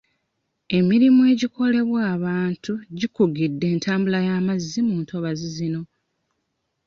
[0.77, 5.81] Emirimu egikolebwa abantu gikugidde entambula y'amazzi mu ntobazi zino.